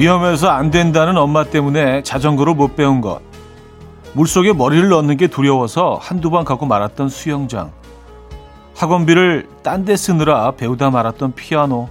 위험해서 0.00 0.48
안 0.48 0.70
된다는 0.70 1.18
엄마 1.18 1.44
때문에 1.44 2.02
자전거를 2.02 2.54
못 2.54 2.74
배운 2.74 3.02
것. 3.02 3.20
물속에 4.14 4.54
머리를 4.54 4.88
넣는 4.88 5.18
게 5.18 5.26
두려워서 5.26 5.98
한두 6.00 6.30
번 6.30 6.46
가고 6.46 6.64
말았던 6.64 7.10
수영장. 7.10 7.70
학원비를 8.76 9.46
딴 9.62 9.84
데 9.84 9.96
쓰느라 9.96 10.52
배우다 10.52 10.88
말았던 10.88 11.34
피아노. 11.34 11.90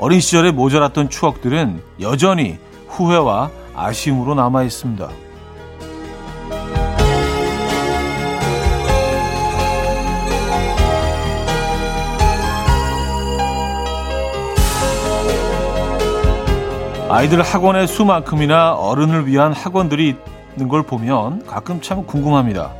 어린 0.00 0.18
시절에 0.18 0.50
모자랐던 0.50 1.08
추억들은 1.08 1.80
여전히 2.00 2.58
후회와 2.88 3.50
아쉬움으로 3.76 4.34
남아 4.34 4.64
있습니다. 4.64 5.08
아이들 17.12 17.42
학원의 17.42 17.88
수만큼이나 17.88 18.72
어른을 18.74 19.26
위한 19.26 19.52
학원들이 19.52 20.14
있는 20.52 20.68
걸 20.68 20.84
보면 20.84 21.44
가끔 21.44 21.80
참 21.80 22.06
궁금합니다. 22.06 22.72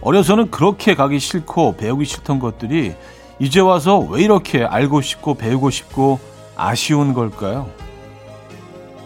어려서는 0.00 0.52
그렇게 0.52 0.94
가기 0.94 1.18
싫고 1.18 1.76
배우기 1.76 2.04
싫던 2.04 2.38
것들이 2.38 2.94
이제 3.40 3.58
와서 3.58 3.98
왜 3.98 4.22
이렇게 4.22 4.62
알고 4.62 5.00
싶고 5.00 5.34
배우고 5.34 5.70
싶고 5.70 6.20
아쉬운 6.54 7.14
걸까요? 7.14 7.68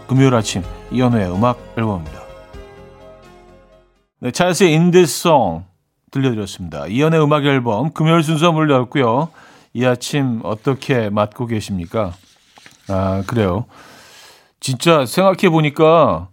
금요일 0.07 0.35
아침 0.35 0.65
이연우의 0.91 1.35
음악 1.35 1.59
앨범입니다. 1.79 2.21
네, 4.21 4.31
찰스의 4.33 4.75
Song 5.05 5.65
들려드렸습니다. 6.11 6.89
이연의 6.89 7.23
음악 7.25 7.47
앨범 7.47 7.91
금요일 7.95 8.23
순서 8.23 8.53
열고요. 8.71 9.31
이 9.73 9.87
아침 9.87 10.41
어떻게 10.45 11.09
맞고 11.09 11.47
계십니까? 11.47 12.13
아 12.89 13.23
그래요. 13.27 13.65
진짜 14.61 15.07
생각해 15.07 15.49
보니까 15.51 16.29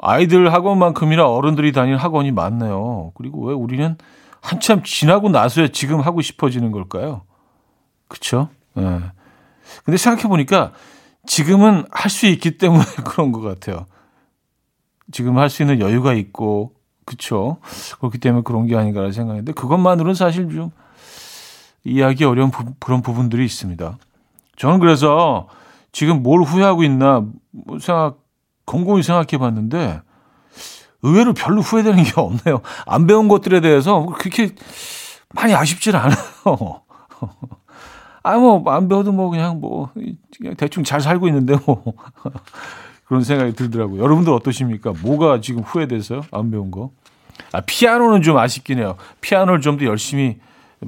아이들 0.00 0.52
학원만큼이나 0.52 1.26
어른들이 1.26 1.72
다니는 1.72 1.98
학원이 1.98 2.30
많네요. 2.32 3.12
그리고 3.14 3.46
왜 3.46 3.54
우리는 3.54 3.96
한참 4.42 4.82
지나고 4.84 5.30
나서야 5.30 5.68
지금 5.68 6.00
하고 6.00 6.20
싶어지는 6.20 6.70
걸까요? 6.70 7.22
그쵸? 8.08 8.48
예. 8.76 8.82
네. 8.82 9.00
근데 9.84 9.96
생각해 9.96 10.28
보니까 10.28 10.72
지금은 11.26 11.86
할 11.90 12.10
수 12.10 12.26
있기 12.26 12.58
때문에 12.58 12.84
그런 13.04 13.32
것 13.32 13.40
같아요. 13.40 13.86
지금 15.10 15.38
할 15.38 15.48
수 15.48 15.62
있는 15.62 15.80
여유가 15.80 16.12
있고, 16.12 16.72
그쵸? 17.04 17.58
그렇기 17.98 18.18
때문에 18.18 18.42
그런 18.44 18.66
게 18.66 18.76
아닌가라는 18.76 19.12
생각인데, 19.12 19.52
그것만으로는 19.52 20.14
사실 20.14 20.48
좀 20.50 20.70
이해하기 21.84 22.24
어려운 22.24 22.50
부, 22.50 22.74
그런 22.78 23.02
부분들이 23.02 23.44
있습니다. 23.44 23.98
저는 24.56 24.78
그래서 24.78 25.48
지금 25.96 26.22
뭘 26.22 26.42
후회하고 26.42 26.84
있나 26.84 27.24
뭐 27.52 27.78
생각 27.78 28.18
곰곰이 28.66 29.02
생각해 29.02 29.38
봤는데 29.38 30.02
의외로 31.00 31.32
별로 31.32 31.62
후회되는 31.62 32.04
게 32.04 32.12
없네요. 32.20 32.60
안 32.84 33.06
배운 33.06 33.28
것들에 33.28 33.62
대해서 33.62 34.04
그렇게 34.04 34.50
많이 35.34 35.54
아쉽질 35.54 35.96
않아요. 35.96 36.18
아, 38.22 38.36
뭐, 38.36 38.62
안 38.70 38.88
배워도 38.88 39.12
뭐, 39.12 39.30
그냥 39.30 39.58
뭐, 39.58 39.90
그냥 40.36 40.54
대충 40.56 40.84
잘 40.84 41.00
살고 41.00 41.28
있는데, 41.28 41.56
뭐. 41.64 41.82
그런 43.06 43.22
생각이 43.22 43.54
들더라고요. 43.54 44.02
여러분들 44.02 44.32
어떠십니까? 44.34 44.92
뭐가 45.00 45.40
지금 45.40 45.62
후회돼서요? 45.62 46.22
안 46.30 46.50
배운 46.50 46.70
거? 46.72 46.90
아, 47.52 47.60
피아노는 47.62 48.20
좀 48.22 48.36
아쉽긴 48.36 48.80
해요. 48.80 48.96
피아노를 49.22 49.60
좀 49.62 49.78
더 49.78 49.86
열심히 49.86 50.40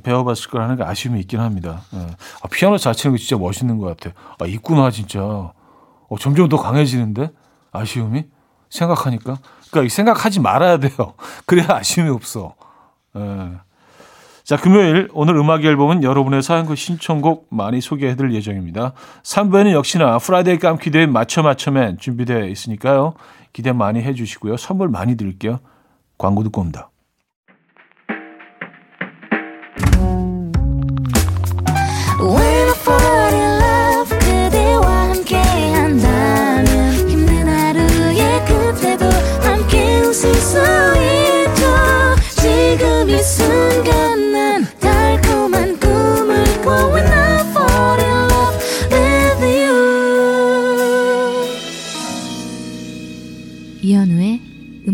배워봤을 0.03 0.51
거라는 0.51 0.77
게 0.77 0.85
아쉬움이 0.85 1.21
있긴 1.21 1.41
합니다. 1.41 1.83
예. 1.95 1.99
아, 2.43 2.49
피아노 2.51 2.77
자체는 2.77 3.17
진짜 3.17 3.37
멋있는 3.37 3.79
것 3.79 3.87
같아요. 3.87 4.15
아, 4.39 4.47
있구나, 4.47 4.91
진짜. 4.91 5.21
어, 5.21 6.19
점점 6.19 6.49
더 6.49 6.57
강해지는데? 6.57 7.31
아쉬움이? 7.73 8.25
생각하니까. 8.71 9.39
그러니까 9.71 9.95
생각하지 9.95 10.41
말아야 10.41 10.79
돼요. 10.79 11.15
그래야 11.47 11.67
아쉬움이 11.71 12.11
없어. 12.11 12.55
예. 13.17 13.53
자, 14.45 14.57
금요일 14.57 15.09
오늘 15.13 15.37
음악 15.37 15.65
앨범은 15.65 16.03
여러분의 16.03 16.43
사연과 16.43 16.75
신청곡 16.75 17.49
많이 17.51 17.83
소개해 17.83 18.17
드릴 18.17 18.35
예정입니다. 18.35 18.95
3부에는 19.23 19.73
역시나 19.73 20.17
Friday 20.19 20.59
깜퀴대회 20.59 21.07
맞춰 21.07 21.43
맞춰맨 21.43 21.99
준비되어 21.99 22.47
있으니까요. 22.47 23.13
기대 23.53 23.73
많이 23.73 24.01
해 24.01 24.15
주시고요. 24.15 24.57
선물 24.57 24.89
많이 24.89 25.17
드릴게요. 25.17 25.59
광고 26.17 26.43
듣고 26.45 26.63
옵니다. 26.63 26.89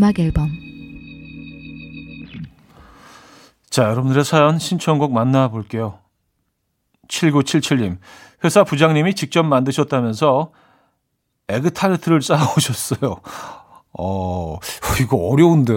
음악 0.05 0.19
앨범 0.19 0.51
자, 3.71 3.85
여러분들의 3.85 4.25
사연 4.25 4.59
신청곡 4.59 5.13
만나볼게요. 5.13 5.99
7977님, 7.09 7.97
회사 8.45 8.63
부장님이 8.63 9.15
직접 9.15 9.43
만드셨다면서 9.43 10.53
에그타르트를 11.49 12.23
싸오셨어요. 12.23 13.17
어, 13.99 14.59
이거 15.01 15.17
어려운데. 15.17 15.75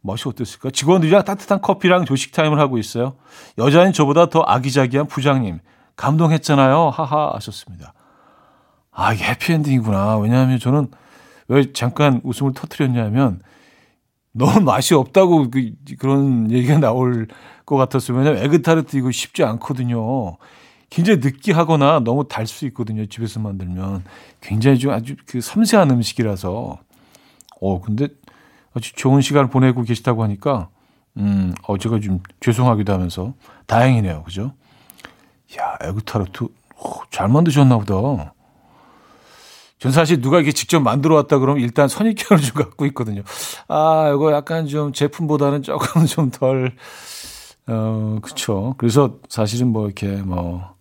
맛이 0.00 0.26
어땠을까? 0.26 0.70
직원들이랑 0.70 1.24
따뜻한 1.24 1.60
커피랑 1.60 2.06
조식 2.06 2.32
타임을 2.32 2.58
하고 2.58 2.78
있어요. 2.78 3.16
여자인 3.58 3.92
저보다 3.92 4.30
더 4.30 4.40
아기자기한 4.46 5.06
부장님. 5.06 5.58
감동했잖아요. 5.96 6.90
하하 6.90 7.32
하셨습니다. 7.34 7.92
아, 8.90 9.12
이게 9.12 9.24
해피엔딩이구나. 9.24 10.16
왜냐하면 10.18 10.58
저는 10.58 10.88
왜 11.48 11.72
잠깐 11.72 12.20
웃음을 12.24 12.52
터트렸냐면 12.54 13.40
너무 14.32 14.60
맛이 14.60 14.94
없다고 14.94 15.50
그, 15.50 15.72
그런 15.98 16.50
얘기가 16.50 16.78
나올 16.78 17.28
것. 17.64 17.76
왜냐면 18.10 18.38
에그타르트 18.42 18.96
이거 18.96 19.10
쉽지 19.10 19.44
않거든요. 19.44 20.36
굉장히 20.90 21.20
느끼하거나 21.20 22.00
너무 22.00 22.26
달 22.28 22.46
수 22.46 22.66
있거든요. 22.66 23.06
집에서 23.06 23.40
만들면 23.40 24.04
굉장히 24.40 24.78
좀 24.78 24.92
아주 24.92 25.16
그 25.26 25.40
섬세한 25.40 25.90
음식이라서. 25.90 26.78
어 27.60 27.80
근데 27.80 28.08
아주 28.74 28.92
좋은 28.94 29.20
시간을 29.20 29.48
보내고 29.50 29.82
계시다고 29.82 30.22
하니까 30.24 30.68
음, 31.16 31.54
어 31.66 31.78
제가 31.78 32.00
좀 32.00 32.20
죄송하기도 32.40 32.92
하면서 32.92 33.34
다행이네요. 33.66 34.24
그죠? 34.24 34.52
야, 35.58 35.78
에그타르트 35.80 36.44
오, 36.44 36.50
잘 37.10 37.28
만드셨나 37.28 37.78
보다. 37.78 38.34
전 39.84 39.92
사실 39.92 40.22
누가 40.22 40.38
이렇게 40.38 40.50
직접 40.50 40.80
만들어 40.80 41.14
왔다 41.14 41.36
그러면 41.36 41.62
일단 41.62 41.88
선입견을 41.88 42.42
좀 42.42 42.54
갖고 42.54 42.86
있거든요. 42.86 43.20
아, 43.68 44.10
이거 44.14 44.32
약간 44.32 44.66
좀 44.66 44.94
제품보다는 44.94 45.62
조금 45.62 46.06
좀 46.06 46.30
덜, 46.30 46.74
어, 47.66 48.18
그쵸. 48.22 48.74
그래서 48.78 49.18
사실은 49.28 49.68
뭐 49.68 49.84
이렇게 49.84 50.06
뭐, 50.06 50.74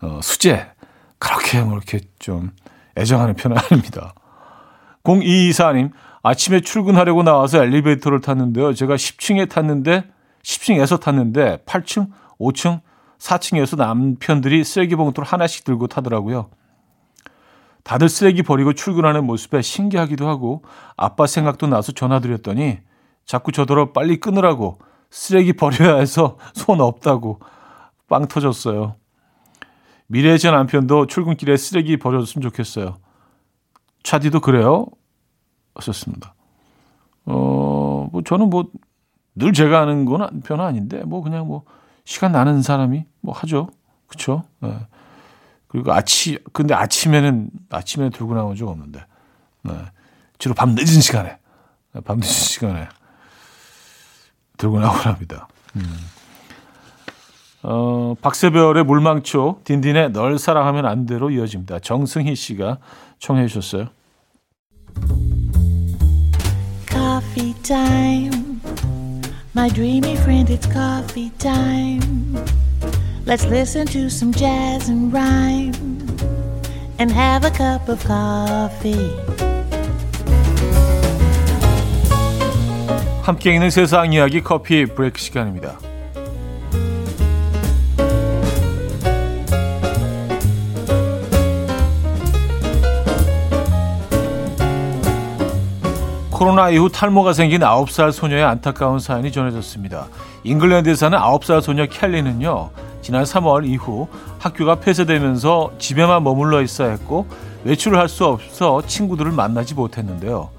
어, 0.00 0.20
수제, 0.22 0.66
그렇게 1.18 1.60
뭐 1.60 1.74
이렇게 1.74 2.00
좀 2.20 2.52
애정하는 2.96 3.34
편은 3.34 3.58
아닙니다. 3.70 4.14
0224님, 5.04 5.90
아침에 6.22 6.60
출근하려고 6.60 7.22
나와서 7.22 7.62
엘리베이터를 7.62 8.22
탔는데요. 8.22 8.72
제가 8.72 8.94
10층에 8.94 9.50
탔는데, 9.50 10.04
10층에서 10.42 10.98
탔는데, 10.98 11.64
8층, 11.66 12.08
5층, 12.40 12.80
4층에서 13.18 13.76
남편들이 13.76 14.64
쓰레기 14.64 14.96
봉투를 14.96 15.28
하나씩 15.28 15.64
들고 15.64 15.88
타더라고요. 15.88 16.48
다들 17.82 18.08
쓰레기 18.08 18.42
버리고 18.42 18.72
출근하는 18.72 19.24
모습에 19.24 19.62
신기하기도 19.62 20.28
하고 20.28 20.62
아빠 20.96 21.26
생각도 21.26 21.66
나서 21.66 21.92
전화드렸더니 21.92 22.78
자꾸 23.24 23.52
저더러 23.52 23.92
빨리 23.92 24.18
끊으라고 24.20 24.78
쓰레기 25.10 25.52
버려야 25.52 25.96
해서 25.96 26.38
손 26.54 26.80
없다고 26.80 27.40
빵 28.08 28.28
터졌어요. 28.28 28.96
미래의 30.06 30.38
제 30.38 30.50
남편도 30.50 31.06
출근길에 31.06 31.56
쓰레기 31.56 31.96
버려줬으면 31.96 32.42
좋겠어요. 32.50 32.96
차디도 34.02 34.40
그래요? 34.40 34.86
하셨습니다. 35.74 36.34
어, 37.24 38.08
뭐 38.12 38.22
저는 38.22 38.50
뭐 38.50 38.64
늘 39.34 39.52
제가 39.52 39.80
하는 39.80 40.04
건 40.04 40.42
편은 40.42 40.64
아닌데 40.64 41.02
뭐 41.04 41.22
그냥 41.22 41.46
뭐 41.46 41.64
시간 42.04 42.32
나는 42.32 42.62
사람이 42.62 43.04
뭐 43.20 43.34
하죠. 43.34 43.68
그쵸? 44.06 44.44
네. 44.60 44.76
그리고 45.72 45.92
아침, 45.92 46.38
근데 46.52 46.74
아침에는, 46.74 47.50
아침에 47.70 48.10
들고 48.10 48.34
나온 48.34 48.54
적 48.54 48.68
없는데. 48.68 49.04
네. 49.62 49.72
주로 50.36 50.54
밤 50.54 50.74
늦은 50.74 51.00
시간에, 51.00 51.38
밤 52.04 52.18
늦은 52.18 52.28
시간에 52.28 52.88
들고 54.58 54.80
나오랍니다. 54.80 55.48
음. 55.76 55.82
어, 57.62 58.14
박세별의 58.20 58.84
물망초, 58.84 59.60
딘딘의 59.64 60.12
널 60.12 60.38
사랑하면 60.38 60.84
안 60.84 61.06
돼로 61.06 61.30
이어집니다. 61.30 61.78
정승희 61.78 62.34
씨가 62.34 62.78
청해 63.18 63.46
주셨어요. 63.46 63.88
Coffee. 66.90 67.52
My 69.54 69.68
dreamy 69.68 70.16
friend, 70.16 70.50
it's 70.50 70.66
coffee 70.66 71.30
time. 71.38 72.42
Let's 73.24 73.44
listen 73.46 73.86
to 73.86 74.10
some 74.10 74.32
jazz 74.32 74.88
and 74.88 75.12
rhyme 75.12 75.72
and 76.98 77.12
have 77.12 77.44
a 77.44 77.50
cup 77.50 77.88
of 77.88 78.04
coffee. 78.04 79.16
함께 83.22 83.54
있는 83.54 83.70
세상 83.70 84.12
이야기 84.12 84.42
커피 84.42 84.86
브레이크 84.86 85.20
시간입니다. 85.20 85.78
코로나 96.30 96.70
이후 96.70 96.90
탈모가 96.90 97.34
생긴 97.34 97.60
9살 97.60 98.10
소녀의 98.10 98.42
안타까운 98.42 98.98
사연이 98.98 99.30
전해졌습니다. 99.30 100.08
잉글랜드에 100.42 100.96
사는 100.96 101.16
9살 101.16 101.62
소녀 101.62 101.86
켈리는요. 101.86 102.70
지난 103.02 103.24
3월 103.24 103.66
이후 103.66 104.08
학교가 104.38 104.76
폐쇄되면서 104.76 105.72
집에만 105.78 106.22
머물러 106.24 106.62
있어야 106.62 106.90
했고 106.90 107.26
외출을 107.64 107.98
할 107.98 108.08
수 108.08 108.24
없어 108.26 108.82
친구들을 108.86 109.32
만나지 109.32 109.74
못했는데요. 109.74 110.50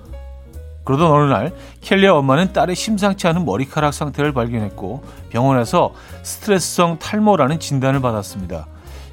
그러던 0.84 1.12
어느 1.12 1.32
날 1.32 1.54
켈리의 1.82 2.10
엄마는 2.10 2.52
딸의 2.52 2.76
심상치 2.76 3.28
않은 3.28 3.46
머리카락 3.46 3.94
상태를 3.94 4.34
발견했고 4.34 5.04
병원에서 5.30 5.94
스트레스성 6.24 7.00
탈모라는 7.00 7.60
진단을 7.60 8.02
받았습니다. 8.02 8.68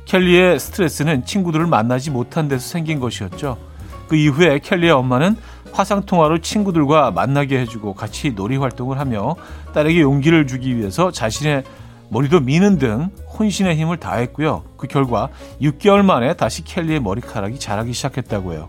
켈리의 0.05 0.59
스트레스는 0.59 1.25
친구들을 1.25 1.67
만나지 1.67 2.11
못한 2.11 2.49
데서 2.49 2.67
생긴 2.69 2.99
것이었죠. 2.99 3.57
그 4.09 4.17
이후에 4.17 4.59
켈리의 4.59 4.91
엄마는 4.91 5.37
화상 5.73 6.03
통화로 6.03 6.41
친구들과 6.41 7.13
만나게 7.13 7.61
해주고 7.61 7.95
같이 7.95 8.33
놀이 8.33 8.57
활동을 8.57 8.99
하며 8.99 9.37
딸에게 9.73 10.01
용기를 10.01 10.49
주기 10.49 10.77
위해서 10.77 11.13
자신의 11.13 11.63
머리도 12.11 12.41
미는 12.41 12.79
등 12.79 13.11
혼신의 13.39 13.77
힘을 13.77 13.97
다했고요. 13.97 14.65
그 14.77 14.87
결과 14.87 15.29
6개월 15.63 16.05
만에 16.05 16.35
다시 16.35 16.63
켈리의 16.65 17.01
머리카락이 17.01 17.59
자라기 17.59 17.93
시작했다고 17.93 18.53
해요. 18.53 18.69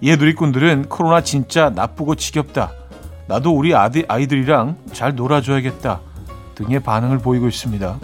이에 0.00 0.16
누리꾼들은 0.16 0.88
코로나 0.88 1.20
진짜 1.20 1.68
나쁘고 1.70 2.14
지겹다. 2.14 2.72
나도 3.26 3.54
우리 3.54 3.74
아이들이랑 3.74 4.76
잘 4.92 5.14
놀아줘야겠다. 5.14 6.00
등의 6.54 6.80
반응을 6.80 7.18
보이고 7.18 7.48
있습니다. 7.48 7.98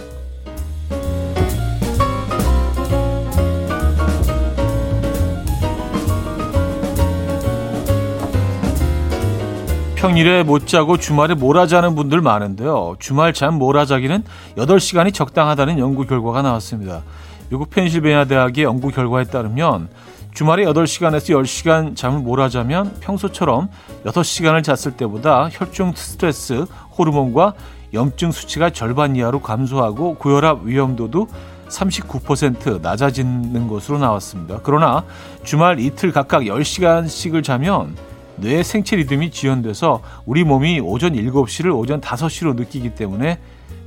평일에 10.07 10.45
못 10.45 10.69
자고 10.69 10.99
주말에 10.99 11.35
몰아자는 11.35 11.97
분들 11.97 12.21
많은데요. 12.21 12.95
주말 13.01 13.33
잠 13.33 13.55
몰아자기는 13.55 14.23
8시간이 14.57 15.13
적당하다는 15.13 15.81
연구 15.81 16.07
결과가 16.07 16.43
나왔습니다. 16.43 17.03
미국 17.51 17.71
펜실베니아 17.71 18.27
대학의 18.27 18.63
연구 18.63 18.91
결과에 18.91 19.25
따르면 19.25 19.89
주말에 20.33 20.65
8시간에서 20.65 21.35
10시간 21.35 21.97
잠을 21.97 22.21
몰아자면 22.21 22.95
평소처럼 23.01 23.69
6시간을 24.05 24.63
잤을 24.63 24.97
때보다 24.97 25.49
혈중 25.51 25.95
스트레스 25.97 26.67
호르몬과 26.97 27.55
염증 27.93 28.31
수치가 28.31 28.71
절반 28.71 29.17
이하로 29.17 29.41
감소하고 29.41 30.15
고혈압 30.19 30.61
위험도도 30.63 31.27
39% 31.69 32.81
낮아지는 32.81 33.67
것으로 33.67 33.99
나왔습니다. 33.99 34.61
그러나 34.63 35.03
주말 35.43 35.81
이틀 35.81 36.13
각각 36.13 36.43
10시간씩을 36.43 37.43
자면 37.43 37.97
뇌의 38.37 38.65
생체 38.65 38.97
리듬이 38.97 39.31
지연돼서 39.31 40.03
우리 40.25 40.45
몸이 40.45 40.81
오전 40.81 41.15
7시를 41.15 41.77
오전 41.77 42.01
5시로 42.01 42.55
느끼기 42.55 42.95
때문에 42.95 43.39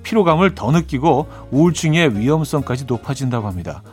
피로감을 0.04 0.56
더 0.56 0.72
느끼고 0.72 1.28
우울증의 1.52 2.18
위험성까지 2.18 2.86
높아진다고 2.86 3.48
합니다. 3.48 3.84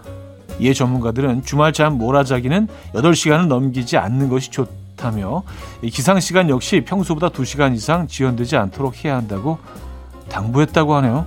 이에 0.58 0.72
전문가들은 0.72 1.44
주말 1.44 1.72
잠 1.72 1.98
몰아자기는 1.98 2.68
8시간을 2.94 3.46
넘기지 3.46 3.98
않는 3.98 4.28
것이 4.30 4.50
좋다며 4.50 5.42
기상시간 5.82 6.48
역시 6.48 6.82
평소보다 6.82 7.28
2시간 7.28 7.74
이상 7.74 8.06
지연되지 8.06 8.56
않도록 8.56 9.04
해야 9.04 9.16
한다고 9.16 9.58
당부했다고 10.30 10.94
하네요. 10.96 11.26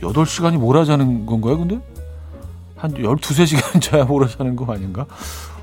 8시간이 0.00 0.58
몰아자는 0.58 1.26
건가요, 1.26 1.58
근데? 1.58 1.80
한 2.76 2.94
12, 2.94 3.16
3시간 3.16 3.80
자야 3.82 4.04
몰아자는 4.04 4.54
거 4.54 4.72
아닌가? 4.72 5.06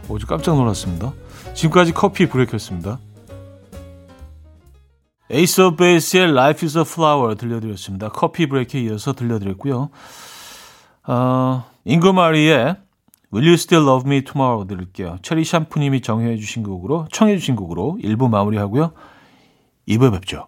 어제 0.09 0.25
깜짝 0.27 0.55
놀랐습니다. 0.55 1.13
지금까지 1.53 1.93
coffee 1.93 2.27
break였습니다. 2.27 2.99
Ace 5.31 5.61
of 5.61 5.77
Base의 5.77 6.29
Life 6.29 6.65
is 6.65 6.77
a 6.77 6.83
Flower 6.85 7.35
들려드렸습니다. 7.35 8.09
coffee 8.09 8.47
break에 8.47 8.81
이어서 8.81 9.13
들려드렸고요. 9.13 9.89
어, 11.07 11.65
Inger 11.85 12.23
Marie의 12.23 12.75
Will 13.33 13.47
You 13.47 13.53
Still 13.53 13.87
Love 13.87 14.07
Me 14.07 14.23
Tomorrow 14.23 14.67
들을게요. 14.67 15.17
체리 15.21 15.43
샴푸님이 15.43 16.01
정해 16.01 16.37
주신 16.37 16.61
곡으로 16.61 17.07
청해 17.11 17.37
주신 17.37 17.55
곡으로 17.55 17.97
1부 18.03 18.29
마무리하고요. 18.29 18.91
2부에 19.87 20.11
뵙죠. 20.11 20.47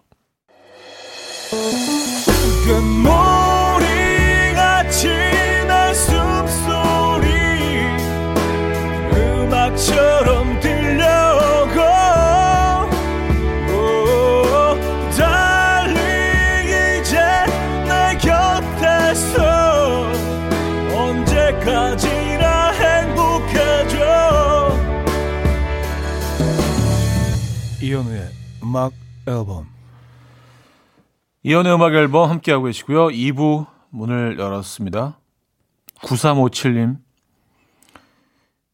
이현우의 27.86 28.28
음악 28.64 28.92
앨범 29.28 29.68
이현우의 31.44 31.76
음악 31.76 31.94
앨범 31.94 32.28
함께하고 32.28 32.64
계시고요. 32.64 33.06
2부 33.08 33.66
문을 33.90 34.40
열었습니다. 34.40 35.20
9357님 36.02 36.96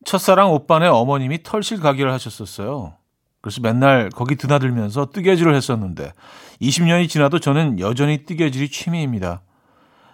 첫사랑 0.06 0.54
오빠네 0.54 0.86
어머님이 0.86 1.42
털실 1.42 1.80
가게를 1.80 2.10
하셨었어요. 2.10 2.94
그래서 3.42 3.60
맨날 3.60 4.08
거기 4.08 4.34
드나들면서 4.34 5.10
뜨개질을 5.10 5.54
했었는데 5.56 6.14
20년이 6.62 7.10
지나도 7.10 7.38
저는 7.38 7.80
여전히 7.80 8.24
뜨개질이 8.24 8.70
취미입니다. 8.70 9.42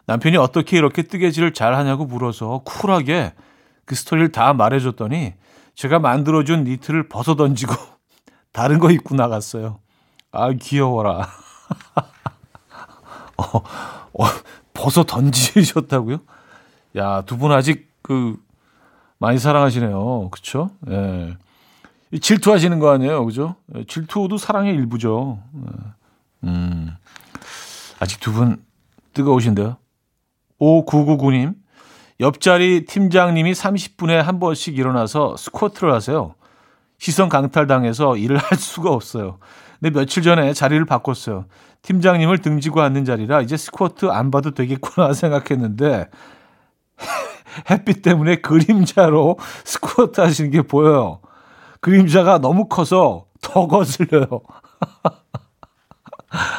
남편이 0.07 0.39
어떻게 0.39 0.77
이렇게 0.77 1.03
뜨개질을 1.03 1.55
잘하냐고 1.55 2.05
물어서 2.05 2.63
쿨하게 2.65 3.35
그 3.85 3.95
스토리를 3.95 4.33
다 4.33 4.55
말해줬더니 4.55 5.35
제가 5.77 6.01
만들어준 6.01 6.65
니트를 6.65 7.09
벗어 7.09 7.37
던지고 7.37 7.98
다른 8.53 8.79
거 8.79 8.91
입고 8.91 9.15
나갔어요. 9.15 9.81
아, 10.33 10.53
귀여워라. 10.53 11.29
어, 13.37 13.63
어, 14.13 14.25
벗어 14.75 15.05
던지셨다고요? 15.05 16.19
야, 16.97 17.23
두 17.23 17.37
분 17.37 17.53
아직 17.53 17.89
그, 18.03 18.37
많이 19.19 19.39
사랑하시네요. 19.39 20.31
그쵸? 20.31 20.71
예. 20.89 21.37
질투하시는 22.21 22.79
거 22.79 22.91
아니에요? 22.91 23.25
그죠? 23.27 23.57
예, 23.75 23.85
질투도 23.85 24.39
사랑의 24.39 24.75
일부죠. 24.75 25.43
예. 25.55 25.61
음. 26.45 26.97
아직 28.01 28.21
두 28.21 28.33
분 28.33 28.65
뜨거우신데요? 29.13 29.77
5999님, 30.61 31.55
옆자리 32.21 32.85
팀장님이 32.87 33.53
30분에 33.53 34.15
한 34.15 34.41
번씩 34.41 34.79
일어나서 34.79 35.37
스쿼트를 35.37 35.93
하세요. 35.93 36.35
시선 36.99 37.29
강탈당해서 37.29 38.17
일을 38.17 38.37
할 38.39 38.59
수가 38.59 38.91
없어요. 38.91 39.39
근데 39.81 39.99
며칠 39.99 40.23
전에 40.23 40.53
자리를 40.53 40.85
바꿨어요. 40.85 41.47
팀장님을 41.83 42.39
등지고 42.39 42.83
앉는 42.83 43.05
자리라 43.05 43.41
이제 43.41 43.57
스쿼트 43.57 44.07
안 44.07 44.31
봐도 44.31 44.51
되겠구나 44.53 45.13
생각했는데 45.15 46.09
햇빛 47.71 48.03
때문에 48.03 48.37
그림자로 48.37 49.39
스쿼트 49.65 50.21
하시는 50.21 50.51
게 50.51 50.63
보여요. 50.63 51.21
그림자가 51.81 52.39
너무 52.39 52.69
커서 52.69 53.27
더 53.41 53.67
거슬려요. 53.69 54.27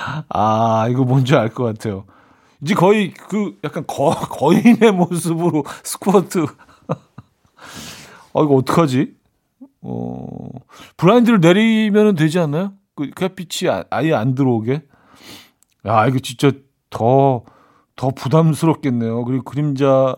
아, 0.29 0.87
이거 0.89 1.03
뭔지 1.03 1.35
알 1.35 1.49
것 1.49 1.63
같아요. 1.63 2.05
이제 2.61 2.73
거의 2.75 3.13
그 3.13 3.57
약간 3.63 3.85
거, 3.87 4.09
거인의 4.11 4.91
모습으로 4.91 5.63
스쿼트. 5.83 6.45
아, 8.33 8.41
이거 8.41 8.55
어떡하지? 8.55 9.13
어, 9.81 10.49
블라인드를 10.97 11.39
내리면 11.39 12.15
되지 12.15 12.39
않나요? 12.39 12.73
그 12.95 13.09
햇빛이 13.21 13.69
아, 13.69 13.83
아예 13.89 14.13
안 14.13 14.35
들어오게. 14.35 14.83
야, 15.87 16.07
이거 16.07 16.19
진짜 16.19 16.51
더, 16.89 17.43
더 17.95 18.09
부담스럽겠네요. 18.09 19.23
그리고 19.25 19.43
그림자 19.43 20.15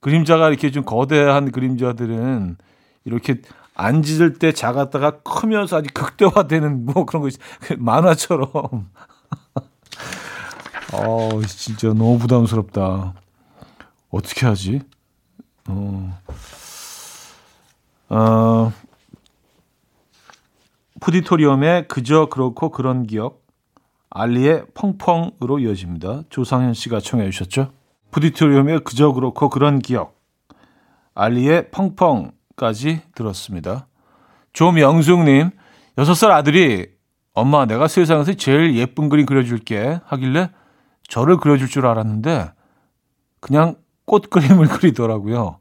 그림자가 0.00 0.48
이렇게 0.48 0.70
좀 0.70 0.84
거대한 0.84 1.50
그림자들은 1.50 2.56
이렇게 3.04 3.40
앉을 3.74 4.38
때 4.38 4.52
작았다가 4.52 5.22
크면서 5.22 5.78
아주 5.78 5.88
극대화되는 5.92 6.84
뭐 6.92 7.04
그런 7.04 7.22
거그 7.22 7.74
만화처럼. 7.78 8.48
어, 10.92 11.40
진짜 11.46 11.88
너무 11.88 12.18
부담스럽다. 12.18 13.14
어떻게 14.10 14.46
하지? 14.46 14.80
어, 15.68 16.18
어, 18.08 18.72
푸디토리움의 21.00 21.88
그저 21.88 22.26
그렇고 22.26 22.70
그런 22.70 23.06
기억, 23.06 23.42
알리의 24.10 24.64
펑펑으로 24.74 25.58
이어집니다. 25.58 26.22
조상현 26.30 26.74
씨가 26.74 27.00
청해 27.00 27.30
주셨죠? 27.30 27.72
푸디토리움의 28.10 28.80
그저 28.84 29.12
그렇고 29.12 29.48
그런 29.48 29.78
기억, 29.78 30.18
알리의 31.14 31.70
펑펑까지 31.70 33.02
들었습니다. 33.14 33.86
조명숙님, 34.52 35.50
6살 35.96 36.30
아들이 36.30 36.88
엄마 37.34 37.66
내가 37.66 37.86
세상에서 37.86 38.34
제일 38.34 38.74
예쁜 38.76 39.08
그림 39.08 39.26
그려줄게 39.26 40.00
하길래 40.04 40.50
저를 41.08 41.36
그려줄 41.36 41.68
줄 41.68 41.86
알았는데 41.86 42.50
그냥 43.40 43.76
꽃 44.04 44.30
그림을 44.30 44.66
그리더라고요. 44.68 45.58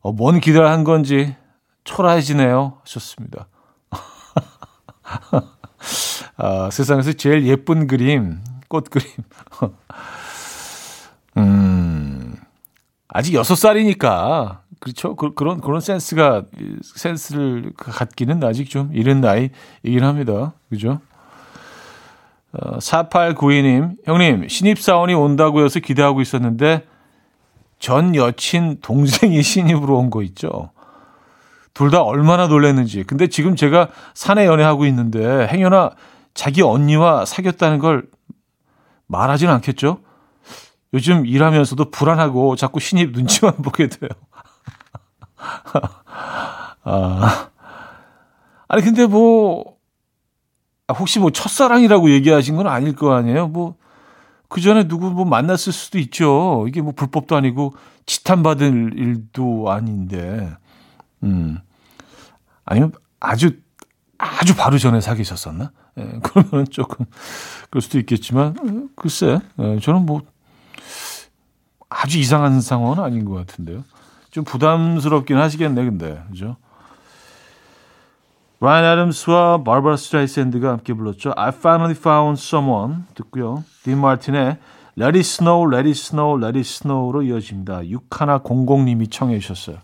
어, 0.00 0.12
뭔 0.12 0.40
기대를 0.40 0.68
한 0.68 0.84
건지 0.84 1.36
초라해지네요 1.84 2.78
하셨습니다. 2.80 3.48
아, 6.36 6.70
세상에서 6.70 7.12
제일 7.14 7.46
예쁜 7.46 7.86
그림, 7.86 8.38
꽃 8.68 8.90
그림. 8.90 9.06
음, 11.36 12.34
아직 13.08 13.34
여섯 13.34 13.54
살이니까, 13.54 14.62
그렇죠. 14.80 15.14
그, 15.16 15.32
런 15.42 15.60
그런 15.60 15.80
센스가, 15.80 16.44
센스를 16.82 17.72
갖기는 17.76 18.42
아직 18.44 18.68
좀 18.68 18.90
이른 18.92 19.20
나이이긴 19.20 20.02
합니다. 20.02 20.54
그죠? 20.70 21.00
어, 22.52 22.78
4892님, 22.78 23.96
형님, 24.04 24.48
신입사원이 24.48 25.14
온다고 25.14 25.64
해서 25.64 25.80
기대하고 25.80 26.20
있었는데, 26.20 26.86
전 27.78 28.14
여친 28.14 28.78
동생이 28.82 29.40
신입으로 29.42 29.98
온 29.98 30.10
거 30.10 30.22
있죠. 30.22 30.70
둘 31.74 31.90
다 31.90 32.02
얼마나 32.02 32.46
놀랐는지. 32.48 33.04
근데 33.04 33.28
지금 33.28 33.56
제가 33.56 33.88
사내 34.14 34.46
연애하고 34.46 34.86
있는데, 34.86 35.46
행여나 35.48 35.90
자기 36.34 36.62
언니와 36.62 37.24
사귀었다는 37.24 37.78
걸 37.78 38.04
말하진 39.06 39.48
않겠죠? 39.48 39.98
요즘 40.94 41.26
일하면서도 41.26 41.90
불안하고 41.90 42.56
자꾸 42.56 42.80
신입 42.80 43.12
눈치만 43.12 43.56
보게 43.62 43.88
돼요. 43.88 44.10
아. 46.84 47.48
아니, 48.68 48.82
근데 48.82 49.06
뭐, 49.06 49.76
혹시 50.98 51.18
뭐 51.18 51.30
첫사랑이라고 51.30 52.10
얘기하신 52.10 52.56
건 52.56 52.66
아닐 52.66 52.94
거 52.94 53.14
아니에요? 53.14 53.48
뭐, 53.48 53.76
그 54.48 54.60
전에 54.60 54.86
누구 54.86 55.10
뭐 55.10 55.24
만났을 55.24 55.72
수도 55.72 55.98
있죠. 55.98 56.66
이게 56.68 56.82
뭐 56.82 56.92
불법도 56.94 57.34
아니고 57.36 57.74
지탄받을 58.04 58.92
일도 58.96 59.70
아닌데. 59.70 60.50
음. 61.22 61.58
아니면 62.64 62.92
아주, 63.20 63.56
아주 64.18 64.56
바로 64.56 64.78
전에 64.78 65.00
사귀셨었나? 65.00 65.72
예, 65.98 66.20
그러면 66.22 66.66
조금 66.70 67.06
그럴 67.70 67.82
수도 67.82 67.98
있겠지만 67.98 68.56
어, 68.58 68.88
글쎄 68.96 69.40
예, 69.58 69.78
저는 69.78 70.06
뭐 70.06 70.22
아주 71.90 72.18
이상한 72.18 72.60
상황은 72.60 73.02
아닌 73.02 73.24
것 73.24 73.34
같은데요. 73.34 73.84
좀 74.30 74.44
부담스럽긴 74.44 75.36
하시겠네 75.36 75.84
근데 75.84 76.22
그죠? 76.30 76.56
라이언 78.60 78.92
애덤스와 78.92 79.64
바버라 79.64 79.96
스트라이샌드가 79.96 80.70
함께 80.70 80.94
불렀죠. 80.94 81.32
I 81.36 81.48
finally 81.48 81.96
found 81.98 82.40
someone 82.40 83.02
듣고요. 83.14 83.64
딘 83.82 84.00
마틴의 84.00 84.58
Let 84.96 85.16
it 85.16 85.20
snow, 85.20 85.66
let 85.66 85.88
it 85.88 85.98
snow, 85.98 86.38
let 86.38 86.56
it 86.56 86.60
snow로 86.60 87.22
이어집니다. 87.22 87.80
6100님이 87.80 89.10
청해 89.10 89.38
주셨어요. 89.40 89.78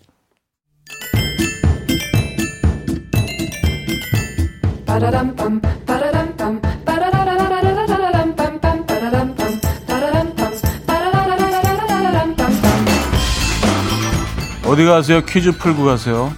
어디 14.69 14.85
가세요? 14.85 15.25
퀴즈 15.25 15.53
풀고 15.53 15.85
가세요. 15.85 16.33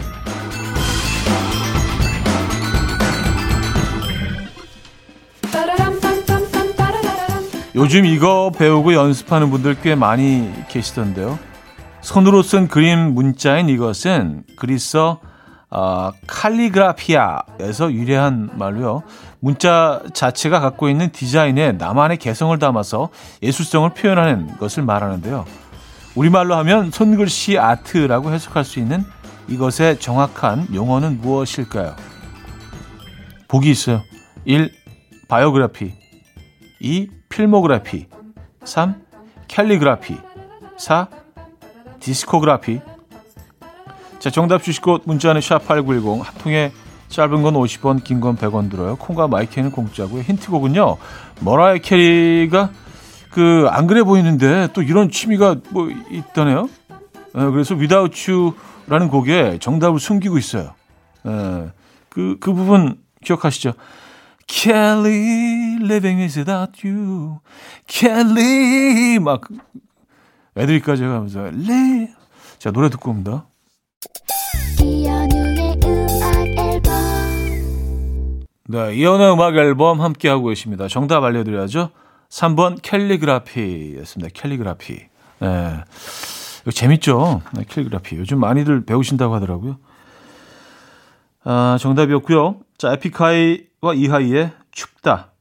요즘 7.74 8.04
이거 8.04 8.52
배우고 8.56 8.94
연습하는 8.94 9.50
분들 9.50 9.80
꽤 9.80 9.94
많이 9.94 10.52
계시던데요. 10.68 11.38
손으로 12.02 12.42
쓴 12.42 12.68
그림 12.68 13.14
문자인 13.14 13.68
이것은 13.68 14.44
그리스어 14.56 15.18
어, 15.70 16.10
칼리그라피아에서 16.26 17.92
유래한 17.92 18.50
말로요. 18.54 19.02
문자 19.38 20.02
자체가 20.12 20.60
갖고 20.60 20.88
있는 20.88 21.10
디자인에 21.10 21.72
나만의 21.72 22.16
개성을 22.16 22.58
담아서 22.58 23.10
예술성을 23.42 23.90
표현하는 23.90 24.58
것을 24.58 24.82
말하는데요. 24.82 25.44
우리말로 26.16 26.56
하면 26.56 26.90
손글씨 26.90 27.58
아트라고 27.58 28.32
해석할 28.32 28.64
수 28.64 28.80
있는 28.80 29.04
이것의 29.48 30.00
정확한 30.00 30.68
용어는 30.74 31.20
무엇일까요? 31.20 31.94
보기 33.48 33.70
있어요. 33.70 34.02
1. 34.44 34.72
biography 35.28 35.92
2. 36.80 37.08
필모그래피 37.28 38.06
3. 38.64 39.02
캘리그라피 39.46 40.16
4. 40.76 41.08
discography 42.00 42.80
자 44.20 44.30
정답 44.30 44.62
주시고 44.62 45.00
문자는 45.04 45.40
샵8910 45.40 46.22
한 46.22 46.41
통에 46.41 46.72
짧은 47.08 47.42
건 47.42 47.54
50원 47.54 48.04
긴 48.04 48.20
건 48.20 48.36
100원 48.36 48.70
들어요. 48.70 48.96
콩과 48.96 49.26
My 49.28 49.40
K는 49.40 49.70
공짜고요. 49.72 50.22
힌트곡은요. 50.22 50.96
머라이 51.40 51.80
캐리가 51.80 52.70
그 53.30 53.66
안 53.70 53.86
그래 53.86 54.02
보이는데 54.02 54.68
또 54.72 54.82
이런 54.82 55.10
취미가 55.10 55.56
뭐 55.70 55.88
있다네요. 56.10 56.68
네, 57.34 57.50
그래서 57.50 57.74
Without 57.74 58.30
You라는 58.30 59.08
곡에 59.08 59.58
정답을 59.60 59.98
숨기고 60.00 60.36
있어요. 60.38 60.74
네, 61.24 61.68
그, 62.08 62.36
그 62.40 62.52
부분 62.52 62.98
기억하시죠? 63.24 63.72
Kelly, 64.46 65.76
living 65.80 66.20
without 66.36 66.86
you. 66.86 67.38
Kelly, 67.86 69.18
막 69.20 69.42
애들까지 70.56 71.04
하면서 71.04 71.50
레. 71.52 72.12
자 72.58 72.70
노래 72.72 72.90
듣고 72.90 73.10
옵니다. 73.10 73.46
네, 78.72 78.94
이연의 78.94 79.32
음악 79.32 79.56
앨범 79.56 80.00
함께 80.00 80.28
하고 80.28 80.46
계십니다. 80.46 80.86
정답 80.86 81.24
알려드려야죠. 81.24 81.90
3번 82.28 82.80
캘리그라피였습니다. 82.80 84.30
캘리그라피. 84.32 84.94
네. 85.40 85.74
이거 86.62 86.70
재밌죠? 86.70 87.42
네, 87.52 87.64
캘리그라피. 87.68 88.14
요즘 88.14 88.38
많이들 88.38 88.84
배우신다고 88.86 89.34
하더라고요. 89.34 89.78
아, 91.42 91.78
정답이었고요. 91.80 92.60
자, 92.78 92.92
에픽하이와 92.92 93.94
이하이의 93.96 94.52
춥다. 94.70 95.32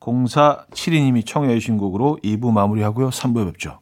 0472님이 0.00 1.24
청해 1.24 1.54
주신 1.54 1.78
곡으로 1.78 2.18
2부 2.22 2.52
마무리하고요. 2.52 3.08
3부에 3.08 3.46
뵙죠. 3.46 3.80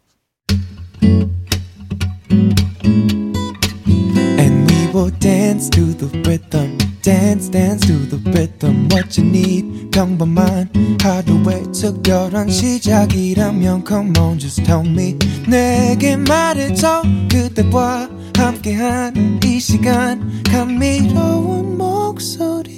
And 4.39 4.73
we 4.73 4.87
will 4.95 5.11
dance 5.19 5.69
to 5.71 5.87
the 5.97 6.21
rhythm. 6.21 6.92
Dance 7.03 7.51
dance 7.51 7.85
to 7.87 8.07
the 8.09 8.19
rhythm 8.31 8.89
what 8.91 9.21
you 9.21 9.29
need. 9.29 9.91
평범한 9.91 10.71
하루의 11.03 11.65
특별한 11.73 12.49
시작이라면 12.49 13.85
come 13.87 14.13
on 14.19 14.39
just 14.39 14.63
tell 14.65 14.87
me. 14.87 15.19
내게 15.49 16.17
말해줘. 16.17 17.03
그대와 17.29 18.09
함께한 18.37 19.41
이 19.45 19.59
시간. 19.59 20.43
감미로운 20.45 21.77
목소리. 21.77 22.73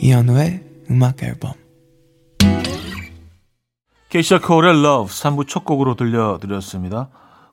이현우의 0.00 0.62
음악 0.90 1.22
앨범. 1.22 1.52
케이샤 4.08 4.38
코어의 4.38 4.70
Love 4.70 5.12
3부 5.12 5.46
첫 5.48 5.64
곡으로 5.64 5.96
들려드렸습니다. 5.96 7.10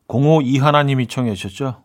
052 0.08 0.60
하나님이 0.60 1.08
청해 1.08 1.34
주셨죠. 1.34 1.85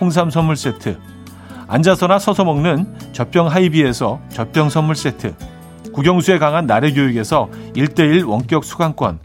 홍삼 0.00 0.30
선물 0.30 0.56
세트. 0.56 0.98
앉아서나 1.66 2.18
서서 2.18 2.44
먹는 2.44 3.12
젖병 3.12 3.48
하이비에서 3.48 4.20
젖병 4.30 4.70
선물 4.70 4.96
세트. 4.96 5.34
국영수에 5.92 6.38
강한 6.38 6.66
나래 6.66 6.92
교육에서 6.92 7.48
1대1 7.74 8.26
원격 8.26 8.64
수강권. 8.64 9.18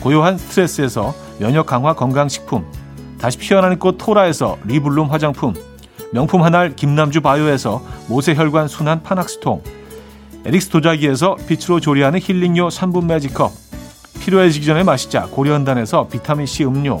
고요한 0.00 0.36
스트레스에서 0.36 1.14
면역 1.38 1.66
강화 1.66 1.94
건강식품. 1.94 2.64
다시 3.20 3.38
피어나는 3.38 3.78
꽃 3.78 3.96
토라에서 3.98 4.58
리블룸 4.64 5.10
화장품. 5.10 5.54
명품 6.12 6.42
한알 6.42 6.76
김남주 6.76 7.20
바이오에서 7.20 7.82
모세혈관 8.08 8.68
순환 8.68 9.02
파낙스통. 9.02 9.62
에릭스 10.44 10.68
도자기에서 10.68 11.36
빛으로 11.48 11.80
조리하는 11.80 12.20
힐링요 12.22 12.68
3분 12.68 13.06
매직컵. 13.06 13.52
필요해지기 14.20 14.66
전에 14.66 14.82
마시자 14.82 15.26
고려한단에서 15.26 16.08
비타민C 16.08 16.64
음료 16.64 17.00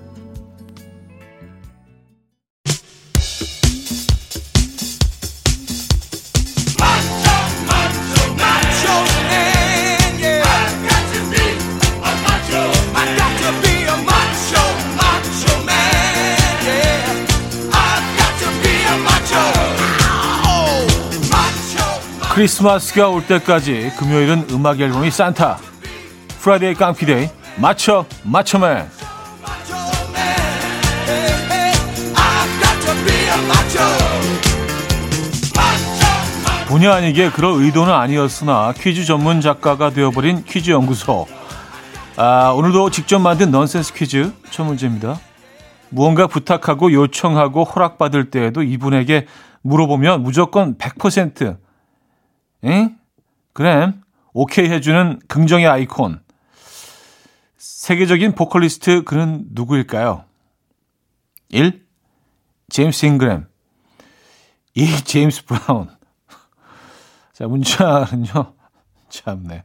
크리스마스가 22.33 23.09
올 23.09 23.27
때까지 23.27 23.91
금요일은 23.97 24.47
음악 24.51 24.79
앨범이 24.79 25.11
산타. 25.11 25.57
Friday 26.41 26.73
깜퀴데이 26.75 27.29
맞춰 27.57 28.05
맞춰맨 28.23 28.89
본의 36.67 36.87
아니게 36.87 37.29
그럴 37.31 37.61
의도는 37.61 37.93
아니었으나 37.93 38.73
퀴즈 38.77 39.03
전문 39.03 39.41
작가가 39.41 39.89
되어버린 39.89 40.45
퀴즈 40.45 40.71
연구소. 40.71 41.27
아, 42.15 42.53
오늘도 42.55 42.91
직접 42.91 43.19
만든 43.19 43.51
넌센스 43.51 43.93
퀴즈 43.93 44.31
첫 44.51 44.63
문제입니다. 44.63 45.19
무언가 45.89 46.27
부탁하고 46.27 46.93
요청하고 46.93 47.65
허락받을 47.65 48.31
때에도 48.31 48.63
이분에게 48.63 49.27
물어보면 49.63 50.23
무조건 50.23 50.77
100% 50.77 51.57
응? 52.65 52.97
그래. 53.53 53.93
오케이 54.33 54.69
해주는 54.69 55.19
긍정의 55.27 55.67
아이콘. 55.67 56.21
세계적인 57.57 58.33
보컬리스트 58.33 59.03
그는 59.03 59.45
누구일까요? 59.51 60.25
1. 61.49 61.85
제임스 62.69 63.05
잉그램 63.05 63.47
2. 64.73 64.85
제임스 65.03 65.45
브라운 65.45 65.89
자, 67.33 67.47
문자는요. 67.47 68.53
참네. 69.09 69.63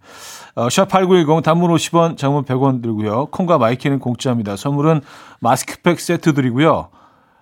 어, 0.56 0.66
샵8910 0.66 1.42
단문 1.44 1.70
50원, 1.70 2.16
장문 2.16 2.44
100원 2.44 2.82
들고요. 2.82 3.26
콩과 3.26 3.58
My 3.58 3.70
K는 3.70 4.00
공짜입니다. 4.00 4.56
선물은 4.56 5.02
마스크팩 5.40 6.00
세트 6.00 6.34
드리고요. 6.34 6.90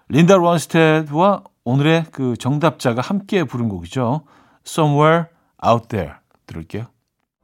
린다 0.08 0.36
론스테드와 0.36 1.44
오늘의 1.64 2.06
그 2.12 2.36
정답자가 2.36 3.00
함께 3.00 3.44
부른 3.44 3.70
곡이죠. 3.70 4.24
Somewhere 4.66 5.26
Out 5.66 5.88
There 5.88 6.12
들을게요. 6.46 6.86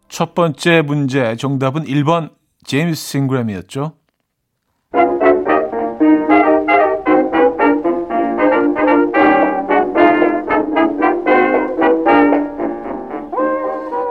첫 0.08 0.34
번째 0.34 0.82
문제 0.82 1.36
정답은 1.36 1.84
1번 1.84 2.30
제임스 2.64 3.08
싱그램이었죠. 3.10 3.94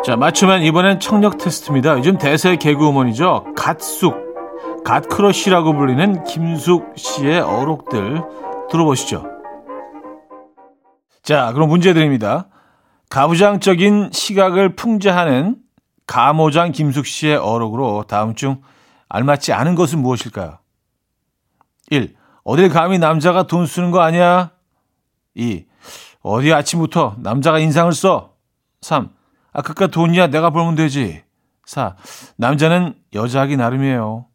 자, 0.06 0.16
맞추면 0.16 0.64
이번엔 0.64 1.00
청력 1.00 1.38
테스트입니다. 1.38 1.98
요즘 1.98 2.18
대세 2.18 2.56
개그우먼이죠. 2.56 3.54
갓숙, 3.56 4.84
갓크러쉬라고 4.84 5.74
불리는 5.74 6.24
김숙 6.24 6.94
씨의 6.96 7.42
어록들 7.42 8.24
들어보시죠. 8.72 9.26
자, 11.22 11.52
그럼 11.54 11.70
문제 11.70 11.94
드립니다. 11.94 12.48
가부장적인 13.10 14.12
시각을 14.14 14.76
풍자하는 14.76 15.58
가모장 16.06 16.72
김숙 16.72 17.06
씨의 17.06 17.38
어록으로 17.38 18.06
다음 18.08 18.36
중 18.36 18.62
알맞지 19.10 19.52
않은 19.54 19.76
것은 19.76 20.00
무엇일까요? 20.00 20.60
1. 21.90 22.16
어딜 22.44 22.70
감히 22.70 23.00
남자가 23.00 23.44
돈 23.44 23.66
쓰는 23.66 23.92
거 23.92 24.02
아니야? 24.02 24.52
2. 25.36 25.66
어디 26.22 26.54
아침부터 26.54 27.16
남자가 27.20 27.60
인상을 27.60 27.92
써? 27.94 28.36
3. 28.82 29.10
아, 29.52 29.62
그깟 29.62 29.92
돈이야 29.92 30.28
내가 30.28 30.52
벌면 30.52 30.76
되지. 30.76 31.24
4. 31.66 31.96
남자는 32.38 32.96
여자하기 33.14 33.58
나름이에요. 33.58 34.26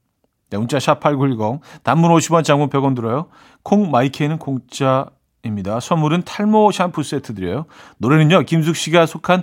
네, 0.51 0.59
문자 0.59 0.79
샵8910 0.79 1.61
단문 1.83 2.11
50원 2.13 2.45
장문 2.45 2.71
100원 2.71 2.95
들어요. 2.95 3.29
콩 3.63 3.91
My 3.91 4.04
K는 4.04 4.39
공짜 4.39 5.07
입니다. 5.49 5.81
선물은 5.81 6.23
탈모 6.23 6.73
샴푸 6.73 7.03
세트 7.03 7.35
드려요. 7.35 7.67
노래는요, 7.99 8.43
김숙 8.43 8.77
씨가 8.77 9.07
속한 9.07 9.43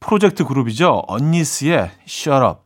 프로젝트 0.00 0.44
그룹이죠. 0.44 1.04
언니스의 1.06 1.90
Shut 2.06 2.44
Up. 2.44 2.60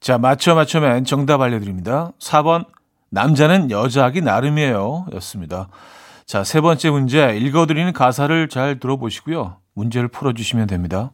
자, 0.00 0.18
맞춰 0.18 0.54
맞춰맨 0.54 1.04
정답 1.04 1.40
알려드립니다. 1.40 2.12
4번, 2.20 2.66
남자는 3.10 3.70
여자하기 3.70 4.20
나름이에요. 4.20 5.06
였습니다. 5.14 5.68
자, 6.26 6.44
세 6.44 6.60
번째 6.60 6.90
문제, 6.90 7.36
읽어드리는 7.36 7.92
가사를 7.92 8.48
잘 8.48 8.78
들어보시고요. 8.78 9.56
문제를 9.74 10.08
풀어주시면 10.08 10.66
됩니다. 10.66 11.12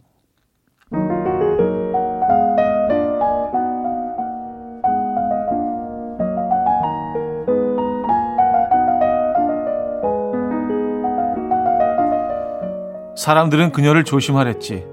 사람들은 13.23 13.71
그녀를 13.71 14.03
조심하랬지. 14.03 14.85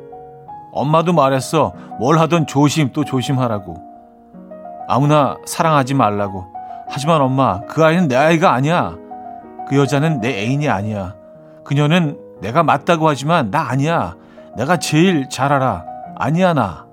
엄마도 0.72 1.14
말했어. 1.14 1.74
뭘 2.00 2.20
하든 2.20 2.46
조심 2.46 2.92
또 2.94 3.04
조심하라고. 3.04 3.76
아무나 4.88 5.36
사랑하지 5.48 5.96
말라고. 5.96 6.46
하지만 6.88 7.22
엄마, 7.22 7.62
그 7.62 7.84
아이는 7.84 8.08
내 8.08 8.16
아이가 8.16 8.54
아니야. 8.54 8.96
그 9.68 9.78
여자는 9.78 10.22
내 10.22 10.44
애인이 10.44 10.70
아니야. 10.70 11.16
그녀는 11.64 12.20
내가 12.40 12.62
맞다고 12.62 13.10
하지만 13.10 13.50
나 13.50 13.68
아니야. 13.68 14.16
내가 14.56 14.78
제일 14.78 15.28
잘 15.30 15.52
알아. 15.52 15.84
아니야, 16.16 16.54
나. 16.54 16.86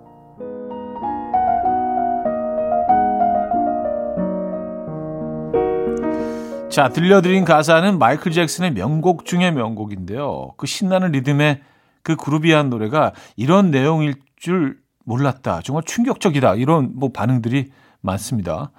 자, 6.76 6.90
들려드린 6.90 7.46
가사는 7.46 7.98
마이클 7.98 8.32
잭슨의 8.32 8.74
명곡 8.74 9.24
중의 9.24 9.50
명곡인데요. 9.52 10.52
그 10.58 10.66
신나는 10.66 11.12
리듬에 11.12 11.62
그 12.02 12.16
그룹이 12.16 12.52
한 12.52 12.68
노래가 12.68 13.14
이런 13.34 13.70
내용일 13.70 14.16
줄 14.36 14.78
몰랐다. 15.06 15.62
정말 15.62 15.84
충격적이다. 15.84 16.56
이런 16.56 16.90
뭐 16.94 17.12
반응들이 17.12 17.70
많습니다. 18.02 18.72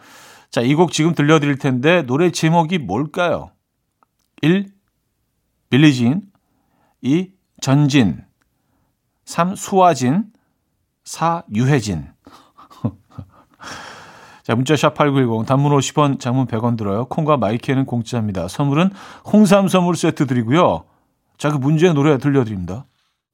자, 0.52 0.62
이 0.62 0.76
곡 0.76 0.92
지금 0.92 1.16
들려드릴 1.16 1.58
텐데 1.58 2.04
노래 2.04 2.30
제목이 2.30 2.78
뭘까요? 2.78 3.50
1. 4.44 4.68
빌리진 5.72 6.22
2. 7.02 7.32
전진 7.62 8.24
3. 9.26 9.56
수아진 9.56 10.26
4. 11.04 11.46
유해진 11.56 12.12
자, 14.48 14.56
문자 14.56 14.76
샵8910 14.76 15.46
단문 15.46 15.78
50원, 15.78 16.22
장문 16.22 16.48
100원 16.48 16.78
들어요. 16.78 17.04
콩과 17.04 17.36
마이크는 17.36 17.86
공짜입니다. 17.86 18.48
선물은 18.48 18.92
홍삼 19.26 19.68
선물 19.68 19.98
세트 19.98 20.26
드리고요. 20.26 20.86
자, 21.38 21.52
그 21.52 21.58
문제 21.58 21.92
노래 21.92 22.18
들려드립니다. 22.18 22.86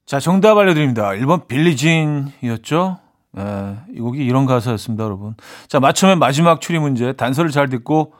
자, 0.07 0.19
정답 0.19 0.57
알려드립니다. 0.57 1.09
1번 1.09 1.47
빌리진이었죠? 1.47 2.97
네, 3.33 3.75
이 3.95 3.99
곡이 3.99 4.25
이런 4.25 4.47
가사였습니다, 4.47 5.03
여러분. 5.03 5.35
자, 5.67 5.79
맞추면 5.79 6.17
마지막 6.17 6.61
추리 6.61 6.79
문제. 6.79 7.13
단서를 7.13 7.51
잘 7.51 7.69
듣고 7.69 8.13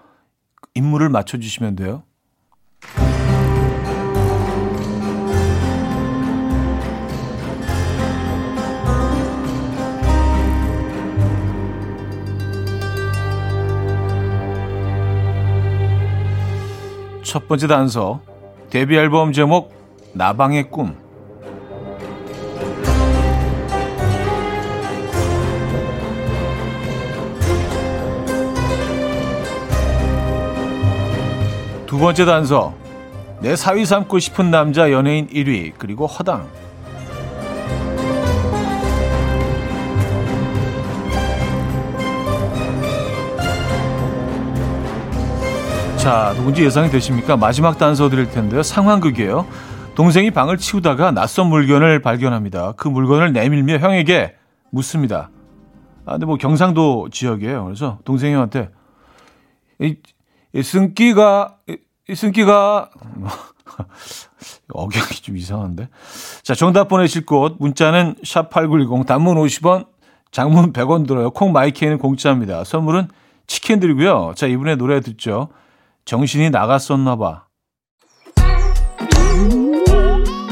인물을 0.75 1.10
맞춰주시면 1.10 1.75
돼요. 1.75 2.03
첫 17.34 17.48
번째 17.48 17.65
단서. 17.65 18.19
데뷔 18.69 18.96
앨범 18.96 19.34
제목 19.34 19.74
나방의 20.13 20.69
꿈. 20.69 20.96
두 31.88 31.98
번째 31.98 32.26
단서. 32.26 32.76
내 33.39 33.56
사위 33.56 33.84
삼고 33.84 34.19
싶은 34.19 34.52
남자 34.52 34.91
연예인 34.91 35.28
1위 35.30 35.74
그리고 35.80 36.06
허당. 36.06 36.48
자, 46.04 46.34
누군지 46.36 46.66
예상이 46.66 46.89
되십니까? 46.89 47.38
마지막 47.38 47.78
단서 47.78 48.10
드릴 48.10 48.30
텐데요. 48.30 48.62
상황극이에요. 48.62 49.48
동생이 49.96 50.32
방을 50.32 50.58
치우다가 50.58 51.12
낯선 51.12 51.48
물건을 51.48 52.02
발견합니다. 52.02 52.74
그 52.74 52.89
물건을 52.89 53.32
내밀며 53.32 53.78
형에게 53.78 54.36
묻습니다. 54.70 55.30
아, 56.06 56.12
근데 56.12 56.26
뭐 56.26 56.36
경상도 56.36 57.08
지역이에요. 57.10 57.63
그래서 57.63 58.00
동생이 58.04 58.34
형한테 58.34 58.70
이, 59.80 59.96
이 60.52 60.62
승기가 60.62 61.60
이, 61.70 61.78
이 62.10 62.16
승기가 62.16 62.89
억양이 64.74 65.08
좀 65.22 65.38
이상한데. 65.38 65.88
자, 66.44 66.54
정답 66.54 66.89
보내실 66.89 67.26
곳 67.26 67.56
문자는 67.60 68.16
샵 68.26 68.50
8910 68.50 69.06
단문 69.06 69.38
50원, 69.38 69.88
장문 70.32 70.74
100원 70.74 71.08
들어요. 71.08 71.32
콩 71.32 71.54
마이케이는 71.54 71.98
공짜입니다. 71.98 72.66
선물은 72.66 73.08
치킨 73.48 73.80
드리고요. 73.80 74.34
자, 74.36 74.48
이분의 74.48 74.76
노래 74.76 75.00
듣죠. 75.00 75.48
정신이 76.06 76.50
나갔었나 76.50 77.16
봐. 77.16 77.46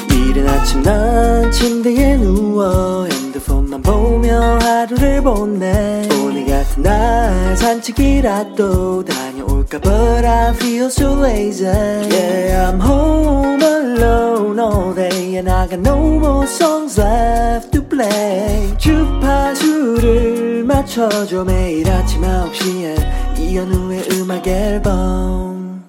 이른 0.09 0.47
아침 0.47 0.81
난 0.81 1.51
침대에 1.51 2.15
누워 2.17 3.05
핸드폰만 3.05 3.81
보며 3.81 4.39
하루를 4.59 5.21
보내 5.21 6.07
오늘 6.23 6.45
같은 6.45 6.83
날 6.83 7.57
산책이라도 7.57 9.03
다녀올까 9.03 9.79
But 9.79 10.25
I 10.25 10.53
feel 10.53 10.85
so 10.85 11.19
lazy 11.21 11.65
Yeah 11.65 12.71
I'm 12.71 12.79
home 12.79 13.61
alone 13.61 14.59
all 14.59 14.93
day 14.95 15.35
And 15.37 15.49
I 15.49 15.67
got 15.67 15.79
no 15.81 15.97
more 16.17 16.47
songs 16.47 16.97
left 16.97 17.71
play 17.91 18.77
주파수를 18.77 20.63
맞춰줘 20.63 21.43
매일 21.43 21.89
아침 21.91 22.21
9시에 22.21 23.37
이현우의 23.37 24.03
음악 24.13 24.47
앨범 24.47 25.83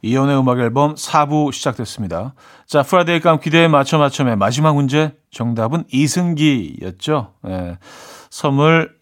이현우의 0.00 0.38
음악 0.38 0.58
앨범 0.60 0.94
4부 0.94 1.52
시작됐습니다. 1.52 2.34
자, 2.66 2.82
Friday 2.82 3.20
깜퀴데이 3.20 3.68
맞춰 3.68 3.98
맞춰의 3.98 4.36
마지막 4.36 4.74
문제 4.74 5.14
정답은 5.30 5.84
이승기였죠. 5.92 7.34
예. 7.48 7.78
선물 8.30 8.96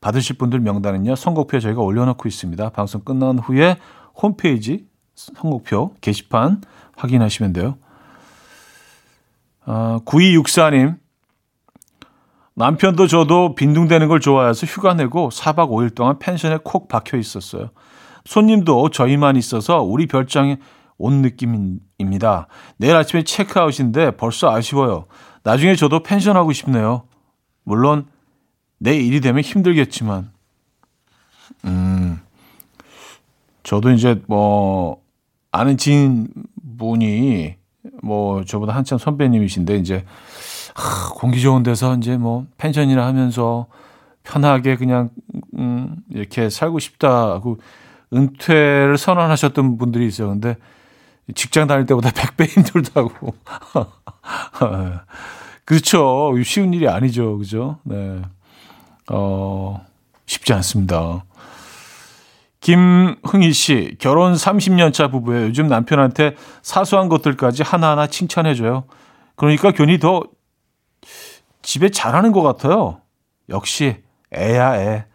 받으실 0.00 0.36
분들 0.36 0.60
명단은요. 0.60 1.16
선곡표에 1.16 1.60
저희가 1.60 1.80
올려놓고 1.80 2.28
있습니다. 2.28 2.70
방송 2.70 3.00
끝난 3.02 3.38
후에 3.38 3.76
홈페이지 4.20 4.86
선곡표 5.14 5.94
게시판 6.00 6.60
확인하시면 6.96 7.52
돼요. 7.52 7.76
아, 9.70 10.00
9264님 10.06 10.96
남편도 12.54 13.06
저도 13.06 13.54
빈둥대는 13.54 14.08
걸 14.08 14.18
좋아해서 14.18 14.66
휴가 14.66 14.94
내고 14.94 15.28
4박 15.28 15.68
5일 15.68 15.94
동안 15.94 16.18
펜션에 16.18 16.60
콕 16.64 16.88
박혀 16.88 17.18
있었어요. 17.18 17.68
손님도 18.24 18.88
저희만 18.88 19.36
있어서 19.36 19.82
우리 19.82 20.06
별장에 20.06 20.56
온 20.96 21.20
느낌입니다. 21.20 22.48
내일 22.78 22.96
아침에 22.96 23.24
체크아웃인데 23.24 24.12
벌써 24.12 24.50
아쉬워요. 24.50 25.04
나중에 25.42 25.76
저도 25.76 26.02
펜션 26.02 26.34
하고 26.34 26.52
싶네요. 26.52 27.02
물론 27.62 28.06
내 28.78 28.96
일이 28.96 29.20
되면 29.20 29.42
힘들겠지만, 29.42 30.32
음, 31.66 32.20
저도 33.62 33.90
이제 33.90 34.20
뭐 34.26 35.02
아는 35.52 35.76
지인분이 35.76 37.58
뭐 38.02 38.44
저보다 38.44 38.74
한참 38.74 38.98
선배님이신데 38.98 39.76
이제 39.76 40.04
하, 40.74 41.10
공기 41.14 41.40
좋은 41.40 41.62
데서 41.62 41.96
이제 41.96 42.16
뭐 42.16 42.46
펜션이나 42.58 43.06
하면서 43.06 43.66
편하게 44.22 44.76
그냥 44.76 45.10
음, 45.56 45.96
이렇게 46.10 46.50
살고 46.50 46.78
싶다고 46.78 47.58
은퇴를 48.12 48.96
선언하셨던 48.98 49.78
분들이 49.78 50.06
있어요. 50.06 50.28
근데 50.28 50.56
직장 51.34 51.66
다닐 51.66 51.86
때보다 51.86 52.10
100배 52.12 52.48
힘들다고. 52.48 53.34
그렇죠. 55.64 56.32
쉬운 56.44 56.72
일이 56.72 56.88
아니죠. 56.88 57.36
그죠? 57.38 57.78
네. 57.84 58.22
어, 59.10 59.84
쉽지 60.26 60.52
않습니다. 60.54 61.24
김흥희 62.60 63.52
씨, 63.52 63.96
결혼 63.98 64.34
30년 64.34 64.92
차 64.92 65.08
부부예요. 65.08 65.46
요즘 65.46 65.68
남편한테 65.68 66.34
사소한 66.62 67.08
것들까지 67.08 67.62
하나하나 67.62 68.06
칭찬해줘요. 68.06 68.84
그러니까 69.36 69.70
괜히 69.70 69.98
더 69.98 70.24
집에 71.62 71.90
잘하는 71.90 72.32
것 72.32 72.42
같아요. 72.42 73.00
역시 73.48 74.02
애야 74.36 74.76
애. 74.80 75.06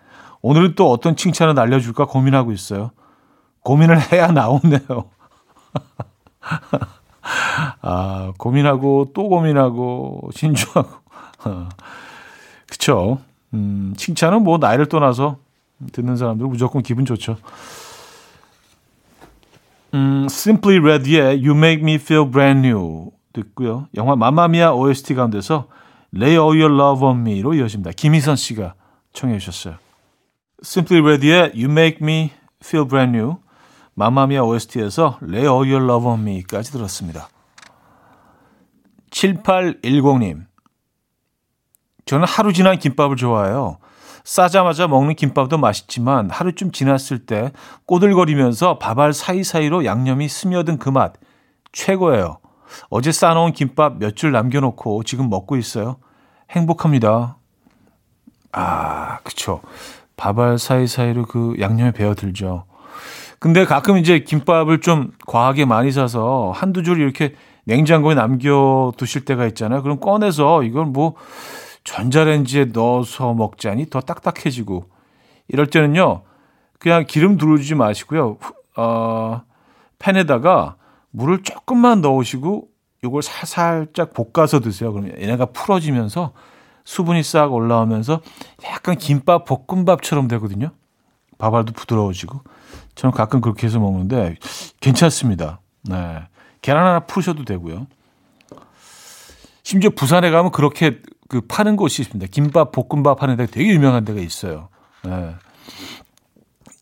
오늘은 0.42 0.76
또 0.76 0.92
어떤 0.92 1.16
칭찬을 1.16 1.54
날려줄까 1.54 2.06
고민하고 2.06 2.52
있어요. 2.52 2.92
고민을 3.62 4.12
해야 4.12 4.28
나오네요. 4.28 4.80
아, 7.82 8.34
고민하고 8.38 9.12
또 9.14 9.30
고민하고 9.30 10.30
신중하고. 10.34 10.90
그쵸. 12.68 13.20
음, 13.54 13.94
칭찬은 13.96 14.44
뭐 14.44 14.58
나이를 14.58 14.88
떠나서 14.88 15.38
듣는 15.92 16.18
사람들 16.18 16.46
무조건 16.48 16.82
기분 16.82 17.06
좋죠. 17.06 17.38
음, 19.94 20.26
Simply 20.30 20.80
Red의 20.80 21.46
You 21.46 21.56
Make 21.56 21.84
Me 21.84 21.96
Feel 21.96 22.30
Brand 22.30 22.68
New 22.68 23.12
듣고요. 23.34 23.88
영화 23.96 24.16
마마미아 24.16 24.74
OST 24.74 25.16
가운데서 25.16 25.68
Lay 26.16 26.34
All 26.34 26.60
Your 26.62 26.74
Love 26.74 27.06
On 27.06 27.20
Me로 27.20 27.54
이어집니다. 27.54 27.92
김희선 27.92 28.36
씨가 28.36 28.76
청해 29.14 29.38
주셨어요. 29.40 29.76
Simply 30.64 31.04
Red의 31.04 31.52
You 31.56 31.70
Make 31.72 31.98
Me 32.02 32.32
Feel 32.64 32.88
Brand 32.88 33.18
New, 33.18 33.38
마마미아 33.96 34.44
OST에서 34.44 35.20
Lay 35.22 35.42
All 35.42 35.70
Your 35.70 35.84
Love 35.84 36.08
On 36.08 36.22
Me까지 36.22 36.72
들었습니다. 36.72 37.28
7810님. 39.12 40.46
저는 42.06 42.26
하루 42.28 42.52
지난 42.54 42.80
김밥을 42.80 43.16
좋아해요. 43.16 43.78
싸자마자 44.24 44.88
먹는 44.88 45.16
김밥도 45.16 45.58
맛있지만 45.58 46.30
하루쯤 46.30 46.72
지났을 46.72 47.26
때 47.26 47.52
꼬들거리면서 47.86 48.80
밥알 48.80 49.14
사이사이로 49.14 49.86
양념이 49.86 50.28
스며든 50.30 50.78
그 50.80 50.90
맛 50.92 51.14
최고예요. 51.74 52.38
어제 52.90 53.12
싸놓은 53.12 53.54
김밥 53.54 53.98
몇 54.00 54.16
줄 54.16 54.32
남겨놓고 54.32 55.04
지금 55.04 55.30
먹고 55.30 55.58
있어요. 55.58 55.98
행복합니다. 56.52 57.38
아, 58.52 59.20
그쵸. 59.24 59.62
밥알 60.16 60.58
사이사이로 60.60 61.26
그 61.26 61.56
양념에 61.60 61.92
배어들죠. 61.92 62.66
근데 63.40 63.66
가끔 63.66 63.98
이제 63.98 64.20
김밥을 64.20 64.80
좀 64.82 65.12
과하게 65.28 65.66
많이 65.66 65.92
사서 65.92 66.54
한두 66.56 66.84
줄 66.84 67.02
이렇게 67.02 67.36
냉장고에 67.66 68.16
남겨두실 68.16 69.26
때가 69.26 69.46
있잖아요. 69.48 69.82
그럼 69.84 70.00
꺼내서 70.00 70.64
이걸 70.64 70.86
뭐 70.86 71.16
전자레인지에 71.84 72.66
넣어서 72.66 73.34
먹자니 73.34 73.90
더 73.90 74.00
딱딱해지고 74.02 74.90
이럴 75.48 75.68
때는요. 75.68 76.24
그냥 76.80 77.06
기름 77.08 77.38
두르지 77.38 77.76
마시고요. 77.76 78.38
어, 78.76 79.42
팬에다가 80.00 80.76
물을 81.12 81.44
조금만 81.44 82.02
넣으시고 82.02 82.68
이걸 83.04 83.22
살짝 83.22 84.14
볶아서 84.14 84.60
드세요. 84.60 84.92
그러면 84.94 85.20
얘네가 85.20 85.48
풀어지면서 85.48 86.34
수분이 86.86 87.24
싹 87.24 87.54
올라오면서 87.54 88.22
약간 88.66 88.98
김밥 88.98 89.46
볶음밥처럼 89.46 90.28
되거든요. 90.30 90.72
밥알도 91.38 91.74
부드러워지고 91.74 92.42
저는 92.96 93.14
가끔 93.14 93.42
그렇게 93.42 93.68
해서 93.68 93.80
먹는데 93.80 94.38
괜찮습니다. 94.80 95.60
네. 95.84 96.24
계란 96.62 96.86
하나 96.86 97.00
푸셔도 97.02 97.44
되고요. 97.44 97.88
심지어 99.64 99.90
부산에 99.90 100.30
가면 100.32 100.52
그렇게 100.52 101.02
그 101.30 101.42
파는 101.42 101.76
곳이 101.76 102.02
있습니다. 102.02 102.30
김밥, 102.32 102.72
볶음밥 102.72 103.22
하는 103.22 103.36
데가 103.38 103.52
되게 103.52 103.70
유명한 103.72 104.06
데가 104.06 104.20
있어요. 104.20 104.70
네. 105.04 105.36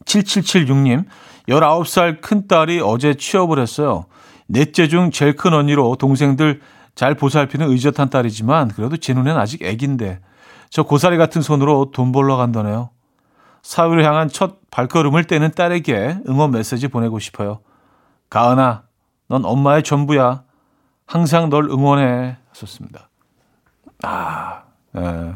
7776님, 0.06 1.06
19살 1.48 2.22
큰딸이 2.22 2.82
어제 2.84 3.14
취업을 3.14 3.60
했어요. 3.60 4.06
넷째 4.48 4.88
중 4.88 5.12
제일 5.12 5.36
큰 5.36 5.54
언니로 5.54 5.96
동생들 5.96 6.62
잘 6.96 7.16
보살피는 7.16 7.70
의젓한 7.70 8.10
딸이지만 8.10 8.70
그래도 8.70 8.98
제 8.98 9.14
눈엔 9.14 9.38
아직 9.38 9.64
애긴데 9.64 10.20
저 10.70 10.84
고사리 10.84 11.18
같은 11.18 11.42
손으로 11.42 11.92
돈 11.92 12.12
벌러 12.12 12.36
간다네요. 12.38 12.90
사회를 13.62 14.04
향한 14.04 14.28
첫 14.28 14.60
발걸음을 14.72 15.26
떼는 15.26 15.52
딸에게 15.52 16.20
응원 16.28 16.52
메시지 16.52 16.88
보내고 16.88 17.20
싶어요. 17.20 17.60
가은아, 18.30 18.84
넌 19.28 19.46
엄마의 19.46 19.84
전부야. 19.84 20.44
항상 21.06 21.50
널 21.50 21.66
응원해. 21.66 22.38
하셨습니다. 22.50 23.11
아, 24.04 24.64
예. 24.96 25.36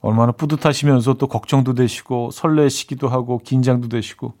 얼마나 0.00 0.32
뿌듯하시면서 0.32 1.14
또 1.14 1.26
걱정도 1.26 1.74
되시고 1.74 2.30
설레시기도 2.30 3.08
하고 3.08 3.38
긴장도 3.38 3.88
되시고 3.88 4.34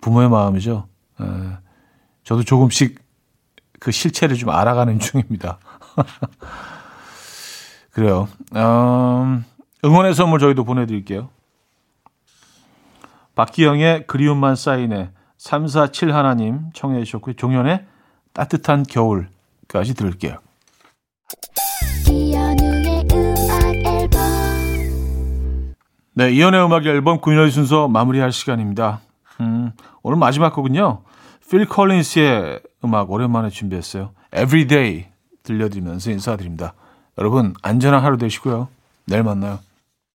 부모의 0.00 0.30
마음이죠. 0.30 0.88
예. 1.20 1.24
저도 2.24 2.42
조금씩 2.42 3.02
그 3.80 3.90
실체를 3.90 4.36
좀 4.36 4.50
알아가는 4.50 4.98
중입니다. 5.00 5.58
그래요. 7.92 8.28
음, 8.56 9.44
응원의 9.84 10.14
선물 10.14 10.40
저희도 10.40 10.64
보내드릴게요. 10.64 11.28
박기영의 13.34 14.06
그리움만 14.06 14.56
쌓이네 14.56 15.10
347 15.38 16.14
하나님 16.14 16.70
청해 16.72 17.04
주셨고요. 17.04 17.34
종현의 17.34 17.84
따뜻한 18.32 18.84
겨울까지 18.84 19.94
들을게요. 19.94 20.38
네, 26.16 26.30
이연의 26.30 26.64
음악 26.64 26.86
앨범 26.86 27.18
구인의 27.18 27.50
순서 27.50 27.88
마무리할 27.88 28.30
시간입니다. 28.30 29.00
음, 29.40 29.72
오늘 30.04 30.16
마지막 30.16 30.54
곡은요. 30.54 31.02
필 31.50 31.66
컬린스의 31.66 32.60
음악 32.84 33.10
오랜만에 33.10 33.50
준비했어요. 33.50 34.10
Everyday 34.32 35.06
들려드리면서 35.42 36.12
인사드립니다. 36.12 36.74
여러분 37.18 37.54
안전한 37.62 38.02
하루 38.04 38.16
되시고요. 38.16 38.68
내일 39.06 39.24
만나요. 39.24 39.58